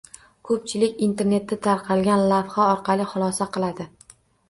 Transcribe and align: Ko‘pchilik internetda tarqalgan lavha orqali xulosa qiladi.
Ko‘pchilik 0.47 1.03
internetda 1.09 1.59
tarqalgan 1.69 2.25
lavha 2.35 2.69
orqali 2.73 3.11
xulosa 3.15 3.53
qiladi. 3.59 3.93